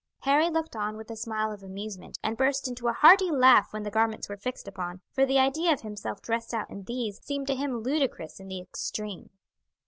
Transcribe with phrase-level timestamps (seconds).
[0.21, 3.83] Harry looked on with a smile of amusement, and burst into a hearty laugh when
[3.83, 7.45] the garments were fixed upon, for the idea of himself dressed out in these seemed
[7.45, 9.29] to him ludicrous in the extreme.